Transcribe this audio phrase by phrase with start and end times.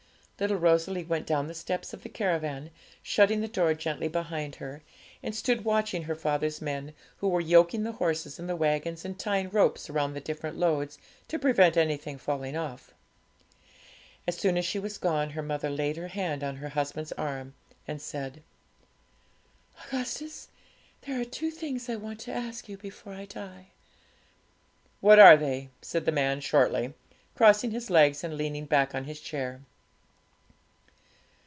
[0.41, 2.71] Little Rosalie went down the steps of the caravan,
[3.03, 4.81] shutting the door gently behind her,
[5.21, 9.19] and stood watching her father's men, who were yoking the horses in the waggons and
[9.19, 12.91] tying ropes round the different loads, to prevent anything falling off.
[14.27, 17.53] As soon as she was gone, her mother laid her hand on her husband's arm,
[17.87, 18.41] and said
[19.85, 20.47] 'Augustus,
[21.01, 23.67] there are two things I want to ask you before I die.'
[25.01, 26.95] 'What are they?' said the man shortly,
[27.35, 29.61] crossing his legs and leaning back on his chair.